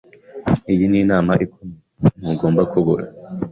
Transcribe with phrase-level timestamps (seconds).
[0.71, 1.81] Iyi ni inama ikomeye.
[2.19, 3.03] Ntugomba kubura.